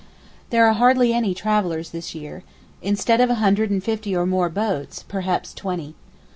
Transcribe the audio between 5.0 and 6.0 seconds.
perhaps twenty.